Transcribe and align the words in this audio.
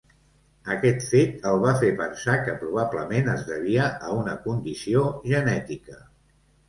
Aquest 0.75 1.03
fet 1.09 1.43
el 1.49 1.59
va 1.65 1.73
fer 1.83 1.91
pensar 1.99 2.37
que 2.47 2.55
probablement 2.63 3.29
es 3.37 3.43
devia 3.53 3.85
a 4.09 4.17
una 4.23 4.35
condició 4.47 5.05
genètica. 5.35 6.01